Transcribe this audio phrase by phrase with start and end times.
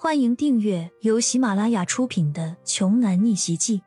[0.00, 3.78] 欢迎订阅由喜马拉雅出品的《穷男逆袭记》。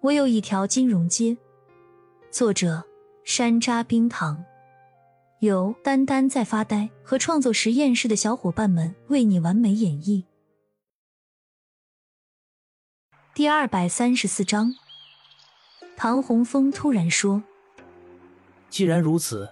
[0.00, 1.36] 我有一条金融街。
[2.30, 2.82] 作者：
[3.24, 4.42] 山楂冰糖，
[5.40, 10.24] 由丹丹在发呆和创作实验室的小伙伴们为你完美演绎。
[13.34, 14.72] 第二百三十四章，
[15.94, 17.42] 唐洪峰突然说
[18.70, 19.50] ：“既然如此，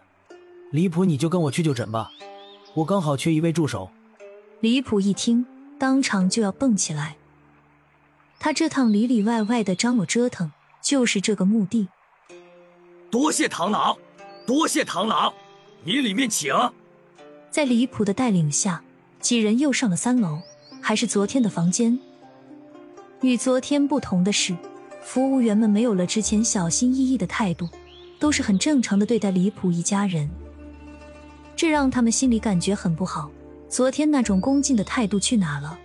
[0.72, 2.10] 离谱你就跟我去就诊吧，
[2.76, 3.90] 我刚好缺一位助手。”
[4.60, 5.46] 离谱一听。
[5.78, 7.16] 当场就要蹦起来！
[8.38, 11.88] 他这趟里里外外的张罗折腾，就是这个目的。
[13.10, 13.96] 多谢螳螂，
[14.46, 15.32] 多谢螳螂，
[15.84, 16.54] 你里面请。
[17.50, 18.82] 在李普的带领下，
[19.20, 20.40] 几人又上了三楼，
[20.80, 21.98] 还是昨天的房间。
[23.22, 24.56] 与昨天不同的是，
[25.02, 27.68] 服务员们没有了之前小心翼翼的态度，
[28.18, 30.28] 都是很正常的对待李普一家人，
[31.54, 33.30] 这让他们心里感觉很不好。
[33.68, 35.78] 昨天那种恭敬的态度去哪了？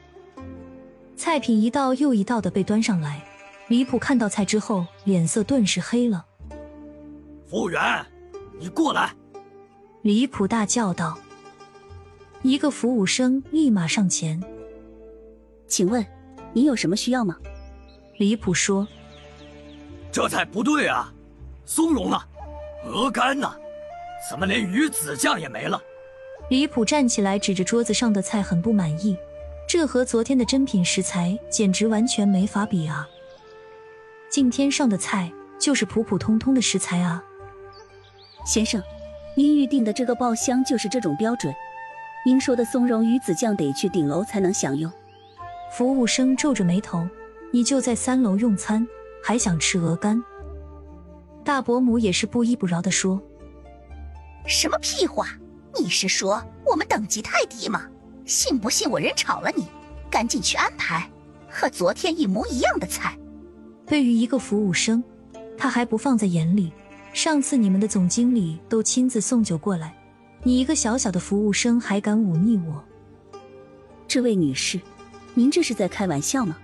[1.15, 3.23] 菜品一道又一道的被端上来，
[3.67, 6.25] 李普看到菜之后，脸色顿时黑了。
[7.49, 8.05] 服务员，
[8.59, 9.13] 你过来！
[10.03, 11.17] 李普大叫道。
[12.43, 14.41] 一个服务生立马上前，
[15.67, 16.03] 请问
[16.53, 17.37] 您有什么需要吗？
[18.17, 18.87] 李普说
[20.11, 21.13] ：“这菜不对啊，
[21.65, 22.19] 松茸呢？
[22.85, 23.53] 鹅肝呢？
[24.29, 25.79] 怎么连鱼子酱也没了？”
[26.51, 29.15] 李普站起来，指着桌子上的菜，很不满意。
[29.69, 33.07] 这和昨天的珍品食材简直完全没法比啊！
[34.29, 37.23] 今天上的菜就是普普通通的食材啊！
[38.45, 38.83] 先生，
[39.33, 41.55] 您预定的这个爆香就是这种标准。
[42.25, 44.91] 您说的松茸鱼子酱得去顶楼才能享用。
[45.71, 47.07] 服务生皱着眉头
[47.53, 48.85] ：“你就在三楼用餐，
[49.23, 50.21] 还想吃鹅肝？”
[51.45, 53.21] 大伯母也是不依不饶的说
[54.45, 55.27] ：“什么屁话！”
[55.79, 57.87] 你是说我们等级太低吗？
[58.25, 59.65] 信不信我人炒了你？
[60.09, 61.09] 赶紧去安排
[61.49, 63.17] 和昨天一模一样的菜。
[63.85, 65.03] 对于一个服务生，
[65.57, 66.71] 他还不放在眼里。
[67.13, 69.93] 上次你们的总经理都亲自送酒过来，
[70.43, 72.83] 你一个小小的服务生还敢忤逆我？
[74.07, 74.79] 这位女士，
[75.33, 76.57] 您这是在开玩笑吗？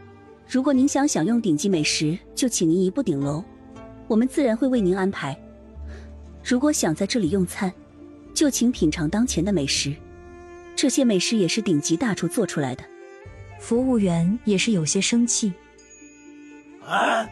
[0.48, 3.44] 如果您想享用顶级美食，就请您移步顶楼，
[4.08, 5.38] 我们自然会为您安排。
[6.42, 7.72] 如果想在这里用餐，
[8.38, 9.96] 就请品尝当前的美食，
[10.76, 12.84] 这些美食也是顶级大厨做出来的。
[13.60, 15.52] 服务员也是有些生气。
[16.86, 17.28] 哎，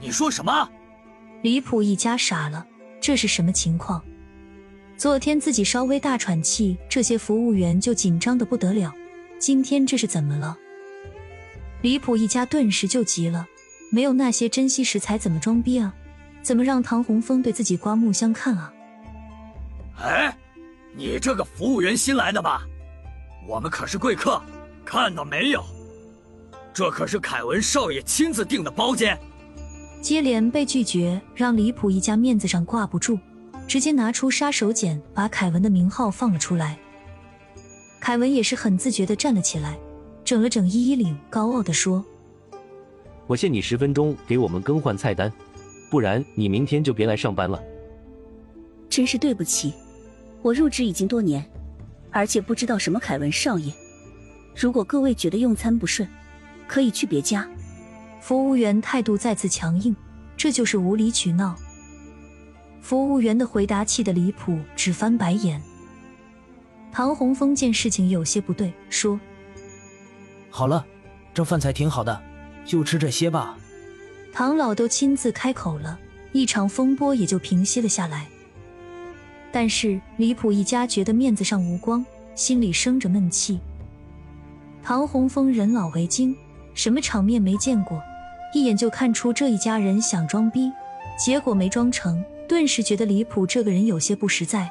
[0.00, 0.70] 你说什么？
[1.42, 2.66] 李普一家傻了，
[2.98, 4.02] 这是什么情况？
[4.96, 8.90] 昨天自己稍微大喘气，这些服务员就紧张的不得了。
[9.38, 10.56] 今天这是怎么了？
[11.82, 13.46] 李普一家顿时就急了，
[13.92, 15.94] 没有那些珍稀食材怎么装逼啊？
[16.42, 18.72] 怎么让唐洪峰对自己刮目相看啊？
[20.02, 20.36] 哎，
[20.94, 22.62] 你这个服务员新来的吧？
[23.48, 24.40] 我们可是贵客，
[24.84, 25.64] 看到没有？
[26.74, 29.18] 这可是凯文少爷亲自订的包间。
[30.02, 33.18] 接连被拒绝，让李普一家面子上挂不住，
[33.66, 36.78] 直接拿出杀手锏，把凯文的名号放了出来。
[37.98, 39.78] 凯文也是很自觉的站了起来，
[40.24, 42.04] 整了整衣衣领，高傲的说
[43.26, 45.32] ：“我限你十分钟给我们更换菜单，
[45.90, 47.60] 不然你明天就别来上班了。”
[48.88, 49.72] 真是对不起。
[50.46, 51.44] 我入职已经多年，
[52.12, 53.74] 而且不知道什么凯文少爷。
[54.54, 56.08] 如果各位觉得用餐不顺，
[56.68, 57.48] 可以去别家。
[58.20, 59.96] 服务员态度再次强硬，
[60.36, 61.56] 这就是无理取闹。
[62.80, 65.60] 服务员的回答气得离谱，只翻白眼。
[66.92, 69.18] 唐洪峰见事情有些不对，说
[70.48, 70.86] ：“好了，
[71.34, 72.22] 这饭菜挺好的，
[72.64, 73.58] 就吃这些吧。”
[74.32, 75.98] 唐老都亲自开口了，
[76.30, 78.28] 一场风波也就平息了下来。
[79.58, 83.58] 但是李普一家觉得面子上无光，心里生着闷气。
[84.82, 86.36] 唐洪峰人老为精，
[86.74, 87.98] 什么场面没见过，
[88.52, 90.70] 一眼就看出这一家人想装逼，
[91.18, 94.70] 结果没装成，顿时觉得李普这个人有些不实在。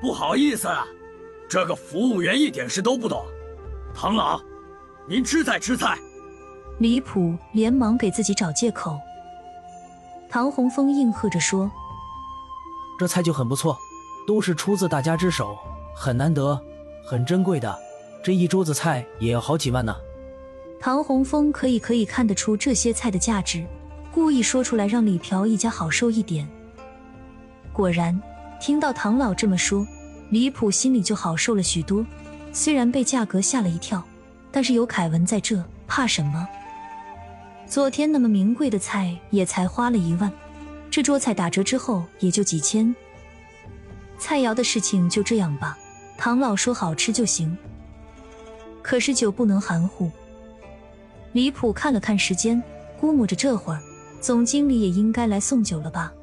[0.00, 0.86] 不好意思啊，
[1.48, 3.20] 这个服务员一点事都不懂。
[3.92, 4.40] 唐老，
[5.08, 5.98] 您吃菜吃菜。
[6.78, 8.96] 李普连忙给自己找借口。
[10.30, 11.68] 唐洪峰应和着说。
[12.98, 13.78] 这菜就很不错，
[14.26, 15.56] 都是出自大家之手，
[15.94, 16.58] 很难得，
[17.04, 17.78] 很珍贵的。
[18.22, 19.94] 这一桌子菜也要好几万呢。
[20.80, 23.64] 唐洪峰可以可以看得出这些菜的价值，
[24.12, 26.48] 故意说出来让李朴一家好受一点。
[27.72, 28.20] 果然，
[28.60, 29.86] 听到唐老这么说，
[30.30, 32.04] 李普心里就好受了许多。
[32.52, 34.02] 虽然被价格吓了一跳，
[34.50, 36.48] 但是有凯文在这，怕什么？
[37.66, 40.32] 昨天那么名贵的菜也才花了一万。
[40.96, 42.96] 这桌菜打折之后也就几千，
[44.16, 45.76] 菜肴的事情就这样吧。
[46.16, 47.54] 唐老说好吃就行。
[48.80, 50.10] 可是酒不能含糊。
[51.34, 52.62] 李普看了看时间，
[52.98, 53.82] 估摸着这会儿
[54.22, 56.14] 总经理也应该来送酒了吧。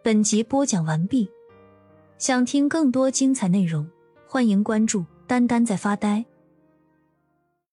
[0.00, 1.28] 本集播讲完毕，
[2.18, 3.84] 想听更多精彩内容，
[4.28, 6.24] 欢迎关注“丹丹在发呆”。